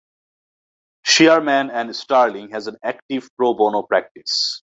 [1.03, 4.59] Shearman and Sterling has an active pro bono practice.